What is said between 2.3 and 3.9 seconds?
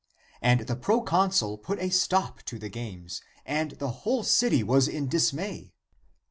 to the games, and the